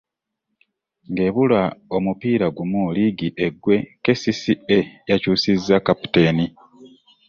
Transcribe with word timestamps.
Ng'ebula 1.11 1.61
omupiira 1.95 2.47
gumu 2.57 2.83
liigi 2.95 3.29
eggwe 3.45 3.75
KCCA 4.03 4.79
yakyusizza 5.09 5.75
kapiteeni. 5.85 6.45